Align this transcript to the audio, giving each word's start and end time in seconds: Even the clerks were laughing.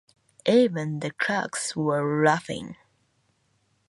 Even 0.47 0.99
the 1.01 1.11
clerks 1.11 1.75
were 1.75 2.23
laughing. 2.25 2.75